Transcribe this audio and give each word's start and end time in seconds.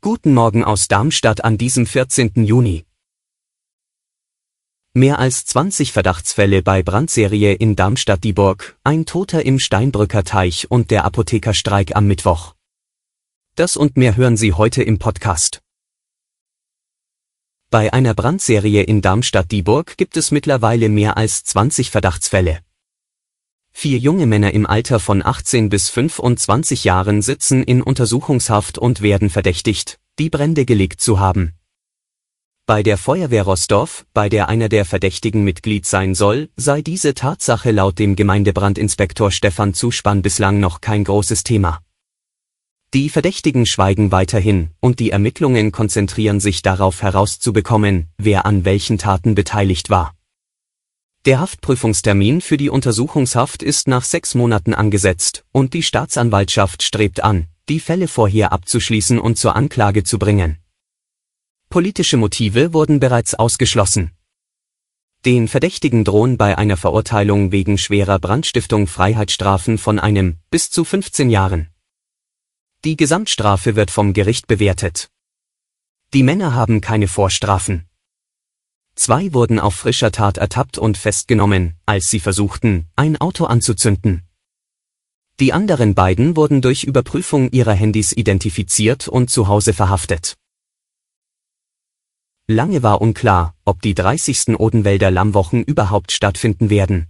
Guten 0.00 0.34
Morgen 0.34 0.62
aus 0.62 0.86
Darmstadt 0.86 1.42
an 1.42 1.58
diesem 1.58 1.84
14. 1.84 2.44
Juni. 2.44 2.84
Mehr 4.94 5.18
als 5.18 5.46
20 5.46 5.90
Verdachtsfälle 5.90 6.62
bei 6.62 6.84
Brandserie 6.84 7.54
in 7.54 7.74
Darmstadt-Dieburg, 7.74 8.78
ein 8.84 9.04
Toter 9.04 9.44
im 9.44 9.58
Steinbrücker 9.58 10.22
Teich 10.22 10.70
und 10.70 10.92
der 10.92 11.04
Apothekerstreik 11.04 11.96
am 11.96 12.06
Mittwoch. 12.06 12.54
Das 13.56 13.76
und 13.76 13.96
mehr 13.96 14.16
hören 14.16 14.36
Sie 14.36 14.52
heute 14.52 14.84
im 14.84 15.00
Podcast. 15.00 15.60
Bei 17.68 17.92
einer 17.92 18.14
Brandserie 18.14 18.84
in 18.84 19.02
Darmstadt-Dieburg 19.02 19.96
gibt 19.96 20.16
es 20.16 20.30
mittlerweile 20.30 20.88
mehr 20.88 21.16
als 21.16 21.42
20 21.42 21.90
Verdachtsfälle. 21.90 22.60
Vier 23.72 23.98
junge 23.98 24.26
Männer 24.26 24.52
im 24.52 24.66
Alter 24.66 25.00
von 25.00 25.24
18 25.24 25.68
bis 25.68 25.88
25 25.88 26.84
Jahren 26.84 27.22
sitzen 27.22 27.62
in 27.62 27.82
Untersuchungshaft 27.82 28.78
und 28.78 29.00
werden 29.00 29.30
verdächtigt, 29.30 29.98
die 30.18 30.30
Brände 30.30 30.64
gelegt 30.64 31.00
zu 31.00 31.18
haben. 31.18 31.54
Bei 32.66 32.82
der 32.82 32.98
Feuerwehr 32.98 33.42
Rostorf, 33.42 34.06
bei 34.14 34.28
der 34.28 34.48
einer 34.48 34.68
der 34.68 34.84
Verdächtigen 34.84 35.42
Mitglied 35.42 35.86
sein 35.86 36.14
soll, 36.14 36.50
sei 36.56 36.82
diese 36.82 37.14
Tatsache 37.14 37.72
laut 37.72 37.98
dem 37.98 38.14
Gemeindebrandinspektor 38.14 39.32
Stefan 39.32 39.74
Zuspann 39.74 40.22
bislang 40.22 40.60
noch 40.60 40.80
kein 40.80 41.02
großes 41.02 41.42
Thema. 41.42 41.80
Die 42.94 43.08
Verdächtigen 43.08 43.66
schweigen 43.66 44.12
weiterhin, 44.12 44.70
und 44.80 45.00
die 45.00 45.10
Ermittlungen 45.10 45.72
konzentrieren 45.72 46.38
sich 46.38 46.62
darauf 46.62 47.02
herauszubekommen, 47.02 48.08
wer 48.18 48.46
an 48.46 48.64
welchen 48.64 48.98
Taten 48.98 49.34
beteiligt 49.34 49.90
war. 49.90 50.14
Der 51.26 51.40
Haftprüfungstermin 51.40 52.40
für 52.40 52.56
die 52.56 52.70
Untersuchungshaft 52.70 53.62
ist 53.62 53.88
nach 53.88 54.04
sechs 54.04 54.34
Monaten 54.34 54.72
angesetzt, 54.72 55.44
und 55.52 55.74
die 55.74 55.82
Staatsanwaltschaft 55.82 56.82
strebt 56.82 57.22
an, 57.22 57.46
die 57.68 57.78
Fälle 57.78 58.08
vorher 58.08 58.52
abzuschließen 58.52 59.18
und 59.18 59.36
zur 59.36 59.54
Anklage 59.54 60.02
zu 60.02 60.18
bringen. 60.18 60.56
Politische 61.68 62.16
Motive 62.16 62.72
wurden 62.72 63.00
bereits 63.00 63.34
ausgeschlossen. 63.34 64.12
Den 65.26 65.46
Verdächtigen 65.46 66.04
drohen 66.04 66.38
bei 66.38 66.56
einer 66.56 66.78
Verurteilung 66.78 67.52
wegen 67.52 67.76
schwerer 67.76 68.18
Brandstiftung 68.18 68.86
Freiheitsstrafen 68.86 69.76
von 69.76 69.98
einem 69.98 70.38
bis 70.50 70.70
zu 70.70 70.86
15 70.86 71.28
Jahren. 71.28 71.68
Die 72.86 72.96
Gesamtstrafe 72.96 73.76
wird 73.76 73.90
vom 73.90 74.14
Gericht 74.14 74.46
bewertet. 74.46 75.10
Die 76.14 76.22
Männer 76.22 76.54
haben 76.54 76.80
keine 76.80 77.08
Vorstrafen. 77.08 77.89
Zwei 78.94 79.32
wurden 79.32 79.58
auf 79.58 79.74
frischer 79.74 80.12
Tat 80.12 80.38
ertappt 80.38 80.78
und 80.78 80.98
festgenommen, 80.98 81.76
als 81.86 82.10
sie 82.10 82.20
versuchten, 82.20 82.86
ein 82.96 83.16
Auto 83.16 83.44
anzuzünden. 83.44 84.22
Die 85.40 85.52
anderen 85.54 85.94
beiden 85.94 86.36
wurden 86.36 86.60
durch 86.60 86.84
Überprüfung 86.84 87.50
ihrer 87.50 87.72
Handys 87.72 88.12
identifiziert 88.12 89.08
und 89.08 89.30
zu 89.30 89.48
Hause 89.48 89.72
verhaftet. 89.72 90.36
Lange 92.46 92.82
war 92.82 93.00
unklar, 93.00 93.54
ob 93.64 93.80
die 93.80 93.94
30. 93.94 94.58
Odenwälder 94.58 95.10
Lammwochen 95.10 95.62
überhaupt 95.62 96.12
stattfinden 96.12 96.68
werden. 96.68 97.06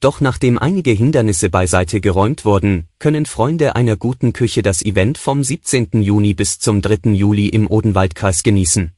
Doch 0.00 0.22
nachdem 0.22 0.56
einige 0.56 0.92
Hindernisse 0.92 1.50
beiseite 1.50 2.00
geräumt 2.00 2.46
wurden, 2.46 2.88
können 2.98 3.26
Freunde 3.26 3.76
einer 3.76 3.96
guten 3.96 4.32
Küche 4.32 4.62
das 4.62 4.82
Event 4.82 5.18
vom 5.18 5.44
17. 5.44 6.00
Juni 6.00 6.32
bis 6.32 6.58
zum 6.58 6.80
3. 6.80 7.10
Juli 7.10 7.48
im 7.48 7.70
Odenwaldkreis 7.70 8.42
genießen. 8.42 8.92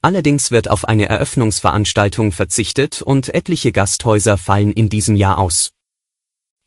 Allerdings 0.00 0.50
wird 0.50 0.70
auf 0.70 0.86
eine 0.86 1.08
Eröffnungsveranstaltung 1.08 2.30
verzichtet 2.30 3.02
und 3.02 3.34
etliche 3.34 3.72
Gasthäuser 3.72 4.38
fallen 4.38 4.72
in 4.72 4.88
diesem 4.88 5.16
Jahr 5.16 5.38
aus. 5.38 5.70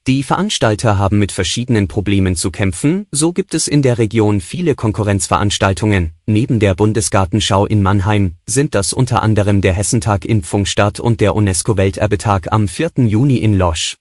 Die 0.07 0.23
Veranstalter 0.23 0.97
haben 0.97 1.19
mit 1.19 1.31
verschiedenen 1.31 1.87
Problemen 1.87 2.35
zu 2.35 2.49
kämpfen, 2.49 3.05
so 3.11 3.33
gibt 3.33 3.53
es 3.53 3.67
in 3.67 3.83
der 3.83 3.99
Region 3.99 4.41
viele 4.41 4.73
Konkurrenzveranstaltungen. 4.73 6.13
Neben 6.25 6.59
der 6.59 6.73
Bundesgartenschau 6.73 7.67
in 7.67 7.83
Mannheim 7.83 8.35
sind 8.47 8.73
das 8.73 8.93
unter 8.93 9.21
anderem 9.21 9.61
der 9.61 9.73
Hessentag 9.73 10.25
in 10.25 10.41
Pfungstadt 10.41 10.99
und 10.99 11.21
der 11.21 11.35
UNESCO-Welterbetag 11.35 12.51
am 12.51 12.67
4. 12.67 12.93
Juni 13.05 13.37
in 13.37 13.55
Losch. 13.57 13.97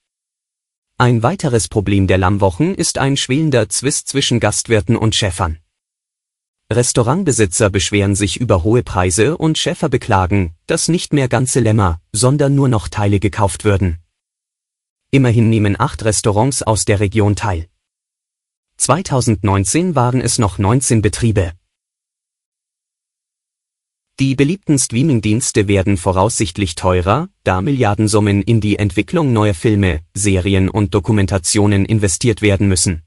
Ein 0.97 1.21
weiteres 1.21 1.67
Problem 1.67 2.07
der 2.07 2.17
Lammwochen 2.17 2.73
ist 2.73 2.97
ein 2.97 3.15
schwelender 3.15 3.69
Zwist 3.69 4.07
zwischen 4.07 4.39
Gastwirten 4.39 4.95
und 4.95 5.13
Schäfern. 5.13 5.59
Restaurantbesitzer 6.71 7.69
beschweren 7.69 8.15
sich 8.15 8.39
über 8.39 8.63
hohe 8.63 8.81
Preise 8.81 9.37
und 9.37 9.57
Schäfer 9.57 9.89
beklagen, 9.89 10.55
dass 10.67 10.87
nicht 10.87 11.11
mehr 11.11 11.27
ganze 11.27 11.59
Lämmer, 11.59 11.99
sondern 12.13 12.55
nur 12.55 12.69
noch 12.69 12.87
Teile 12.87 13.19
gekauft 13.19 13.65
würden. 13.65 13.97
Immerhin 15.11 15.49
nehmen 15.49 15.77
acht 15.77 16.05
Restaurants 16.05 16.63
aus 16.63 16.85
der 16.85 17.01
Region 17.01 17.35
teil. 17.35 17.67
2019 18.77 19.95
waren 19.95 20.21
es 20.21 20.39
noch 20.39 20.57
19 20.57 21.01
Betriebe. 21.01 21.51
Die 24.19 24.35
beliebten 24.35 24.79
Streamingdienste 24.79 25.67
werden 25.67 25.97
voraussichtlich 25.97 26.75
teurer, 26.75 27.27
da 27.43 27.61
Milliardensummen 27.61 28.41
in 28.41 28.61
die 28.61 28.77
Entwicklung 28.79 29.33
neuer 29.33 29.55
Filme, 29.55 30.01
Serien 30.13 30.69
und 30.69 30.93
Dokumentationen 30.93 31.85
investiert 31.85 32.41
werden 32.41 32.67
müssen. 32.67 33.03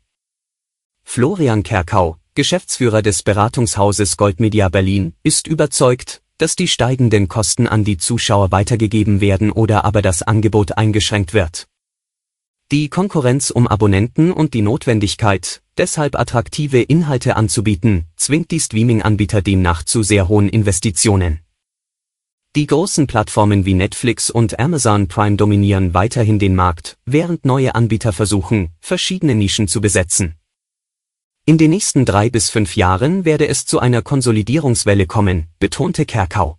Florian 1.03 1.63
Kerkau, 1.63 2.19
Geschäftsführer 2.37 3.01
des 3.01 3.23
Beratungshauses 3.23 4.17
Goldmedia 4.17 4.69
Berlin, 4.69 5.15
ist 5.23 5.47
überzeugt, 5.47 6.21
dass 6.37 6.57
die 6.57 6.67
steigenden 6.67 7.29
Kosten 7.29 7.69
an 7.69 7.85
die 7.85 7.97
Zuschauer 7.97 8.51
weitergegeben 8.51 9.21
werden 9.21 9.53
oder 9.53 9.85
aber 9.85 10.03
das 10.03 10.23
Angebot 10.23 10.77
eingeschränkt 10.77 11.33
wird. 11.33 11.69
Die 12.73 12.89
Konkurrenz 12.89 13.51
um 13.51 13.69
Abonnenten 13.69 14.33
und 14.33 14.53
die 14.53 14.63
Notwendigkeit, 14.63 15.63
deshalb 15.79 16.19
attraktive 16.19 16.83
Inhalte 16.83 17.37
anzubieten, 17.37 18.07
zwingt 18.17 18.51
die 18.51 18.59
Streaming-Anbieter 18.59 19.41
demnach 19.41 19.85
zu 19.85 20.03
sehr 20.03 20.27
hohen 20.27 20.49
Investitionen. 20.49 21.39
Die 22.57 22.67
großen 22.67 23.07
Plattformen 23.07 23.65
wie 23.65 23.75
Netflix 23.75 24.29
und 24.31 24.59
Amazon 24.59 25.07
Prime 25.07 25.37
dominieren 25.37 25.95
weiterhin 25.95 26.41
den 26.41 26.57
Markt, 26.57 26.97
während 27.05 27.45
neue 27.45 27.77
Anbieter 27.77 28.13
versuchen, 28.13 28.71
verschiedene 28.81 29.37
Nischen 29.37 29.69
zu 29.69 29.81
besetzen. 29.81 30.35
In 31.47 31.59
den 31.59 31.73
nächsten 31.73 32.07
drei 32.07 32.31
bis 32.31 32.49
fünf 32.49 32.75
Jahren 32.75 33.27
werde 33.27 33.47
es 33.47 33.67
zu 33.67 33.79
einer 33.79 34.01
Konsolidierungswelle 34.01 35.07
kommen, 35.07 35.49
betonte 35.59 36.07
Kerkau. 36.07 36.59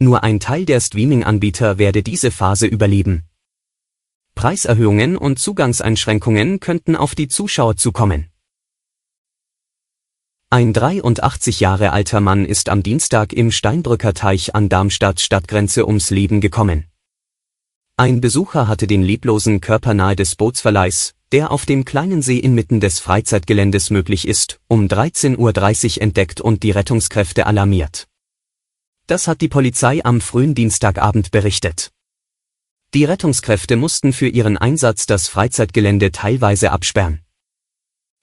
Nur 0.00 0.24
ein 0.24 0.40
Teil 0.40 0.64
der 0.64 0.80
Streaming-Anbieter 0.80 1.78
werde 1.78 2.02
diese 2.02 2.32
Phase 2.32 2.66
überleben. 2.66 3.28
Preiserhöhungen 4.34 5.16
und 5.16 5.38
Zugangseinschränkungen 5.38 6.58
könnten 6.58 6.96
auf 6.96 7.14
die 7.14 7.28
Zuschauer 7.28 7.76
zukommen. 7.76 8.32
Ein 10.50 10.72
83 10.72 11.60
Jahre 11.60 11.92
alter 11.92 12.20
Mann 12.20 12.46
ist 12.46 12.70
am 12.70 12.82
Dienstag 12.82 13.32
im 13.32 13.52
Steinbrücker 13.52 14.12
Teich 14.12 14.56
an 14.56 14.68
Darmstadt 14.68 15.20
Stadtgrenze 15.20 15.86
ums 15.86 16.10
Leben 16.10 16.40
gekommen. 16.40 16.86
Ein 18.00 18.20
Besucher 18.20 18.68
hatte 18.68 18.86
den 18.86 19.02
leblosen 19.02 19.60
Körper 19.60 19.92
nahe 19.92 20.14
des 20.14 20.36
Bootsverleihs, 20.36 21.16
der 21.32 21.50
auf 21.50 21.66
dem 21.66 21.84
kleinen 21.84 22.22
See 22.22 22.38
inmitten 22.38 22.78
des 22.78 23.00
Freizeitgeländes 23.00 23.90
möglich 23.90 24.28
ist, 24.28 24.60
um 24.68 24.86
13.30 24.86 25.96
Uhr 25.96 26.02
entdeckt 26.02 26.40
und 26.40 26.62
die 26.62 26.70
Rettungskräfte 26.70 27.46
alarmiert. 27.46 28.06
Das 29.08 29.26
hat 29.26 29.40
die 29.40 29.48
Polizei 29.48 30.04
am 30.04 30.20
frühen 30.20 30.54
Dienstagabend 30.54 31.32
berichtet. 31.32 31.90
Die 32.94 33.04
Rettungskräfte 33.04 33.74
mussten 33.74 34.12
für 34.12 34.28
ihren 34.28 34.56
Einsatz 34.56 35.06
das 35.06 35.26
Freizeitgelände 35.26 36.12
teilweise 36.12 36.70
absperren. 36.70 37.22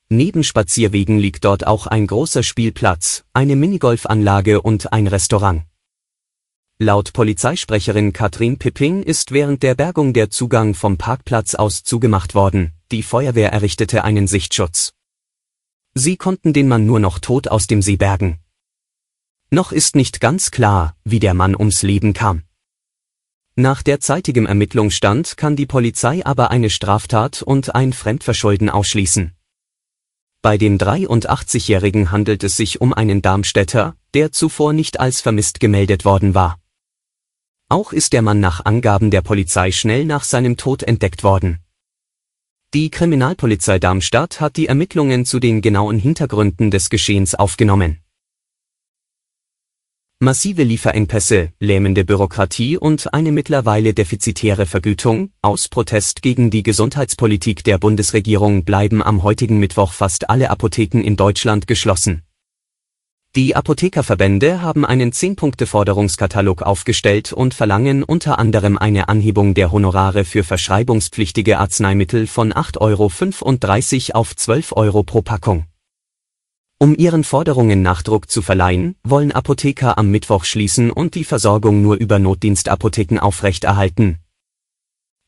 Neben 0.07 0.45
Spazierwegen 0.45 1.19
liegt 1.19 1.43
dort 1.43 1.67
auch 1.67 1.85
ein 1.85 2.07
großer 2.07 2.43
Spielplatz, 2.43 3.25
eine 3.33 3.57
Minigolfanlage 3.57 4.61
und 4.61 4.93
ein 4.93 5.07
Restaurant. 5.07 5.63
Laut 6.79 7.13
Polizeisprecherin 7.13 8.11
Katrin 8.11 8.57
Pipping 8.57 9.01
ist 9.01 9.31
während 9.31 9.63
der 9.63 9.75
Bergung 9.75 10.11
der 10.11 10.29
Zugang 10.29 10.73
vom 10.73 10.97
Parkplatz 10.97 11.55
aus 11.55 11.83
zugemacht 11.83 12.35
worden, 12.35 12.73
die 12.91 13.01
Feuerwehr 13.01 13.53
errichtete 13.53 14.03
einen 14.03 14.27
Sichtschutz. 14.27 14.91
Sie 15.93 16.17
konnten 16.17 16.51
den 16.51 16.67
Mann 16.67 16.85
nur 16.85 16.99
noch 16.99 17.19
tot 17.19 17.47
aus 17.47 17.67
dem 17.67 17.81
See 17.81 17.95
bergen. 17.95 18.39
Noch 19.49 19.71
ist 19.71 19.95
nicht 19.95 20.19
ganz 20.19 20.51
klar, 20.51 20.97
wie 21.05 21.21
der 21.21 21.33
Mann 21.33 21.55
ums 21.55 21.81
Leben 21.81 22.11
kam. 22.11 22.43
Nach 23.55 23.81
derzeitigem 23.81 24.45
Ermittlungsstand 24.45 25.37
kann 25.37 25.55
die 25.55 25.67
Polizei 25.67 26.25
aber 26.25 26.51
eine 26.51 26.69
Straftat 26.69 27.41
und 27.41 27.73
ein 27.73 27.93
Fremdverschulden 27.93 28.69
ausschließen. 28.69 29.31
Bei 30.41 30.57
dem 30.57 30.77
83-Jährigen 30.77 32.11
handelt 32.11 32.43
es 32.43 32.57
sich 32.57 32.81
um 32.81 32.93
einen 32.93 33.21
Darmstädter, 33.21 33.95
der 34.13 34.33
zuvor 34.33 34.73
nicht 34.73 34.99
als 34.99 35.21
vermisst 35.21 35.61
gemeldet 35.61 36.03
worden 36.03 36.35
war. 36.35 36.59
Auch 37.75 37.91
ist 37.91 38.13
der 38.13 38.21
Mann 38.21 38.39
nach 38.39 38.63
Angaben 38.63 39.11
der 39.11 39.21
Polizei 39.21 39.69
schnell 39.69 40.05
nach 40.05 40.23
seinem 40.23 40.55
Tod 40.55 40.81
entdeckt 40.81 41.25
worden. 41.25 41.59
Die 42.73 42.89
Kriminalpolizei 42.89 43.79
Darmstadt 43.79 44.39
hat 44.39 44.55
die 44.55 44.67
Ermittlungen 44.67 45.25
zu 45.25 45.41
den 45.41 45.59
genauen 45.59 45.99
Hintergründen 45.99 46.71
des 46.71 46.89
Geschehens 46.89 47.35
aufgenommen. 47.35 47.99
Massive 50.19 50.63
Lieferengpässe, 50.63 51.51
lähmende 51.59 52.05
Bürokratie 52.05 52.77
und 52.77 53.13
eine 53.13 53.33
mittlerweile 53.33 53.93
defizitäre 53.93 54.65
Vergütung, 54.67 55.31
aus 55.41 55.67
Protest 55.67 56.21
gegen 56.21 56.49
die 56.51 56.63
Gesundheitspolitik 56.63 57.65
der 57.65 57.77
Bundesregierung 57.77 58.63
bleiben 58.63 59.03
am 59.03 59.21
heutigen 59.21 59.59
Mittwoch 59.59 59.91
fast 59.91 60.29
alle 60.29 60.49
Apotheken 60.49 61.01
in 61.01 61.17
Deutschland 61.17 61.67
geschlossen. 61.67 62.21
Die 63.35 63.53
Apothekerverbände 63.53 64.61
haben 64.61 64.85
einen 64.85 65.11
10-Punkte-Forderungskatalog 65.11 66.61
aufgestellt 66.61 67.33
und 67.33 67.53
verlangen 67.53 68.01
unter 68.01 68.39
anderem 68.39 68.77
eine 68.77 69.09
Anhebung 69.09 69.53
der 69.53 69.73
Honorare 69.73 70.23
für 70.23 70.45
verschreibungspflichtige 70.45 71.59
Arzneimittel 71.59 72.27
von 72.27 72.53
8,35 72.53 74.11
Euro 74.11 74.19
auf 74.19 74.37
12 74.37 74.71
Euro 74.77 75.03
pro 75.03 75.21
Packung. 75.21 75.65
Um 76.77 76.95
ihren 76.95 77.25
Forderungen 77.25 77.81
Nachdruck 77.81 78.31
zu 78.31 78.41
verleihen, 78.41 78.95
wollen 79.03 79.33
Apotheker 79.33 79.97
am 79.97 80.11
Mittwoch 80.11 80.45
schließen 80.45 80.89
und 80.89 81.15
die 81.15 81.25
Versorgung 81.25 81.81
nur 81.81 81.97
über 81.97 82.19
Notdienstapotheken 82.19 83.19
aufrechterhalten. 83.19 84.19